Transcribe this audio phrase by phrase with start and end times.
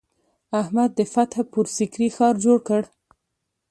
[0.59, 2.81] اکبر د فتح پور سیکري ښار جوړ کړ.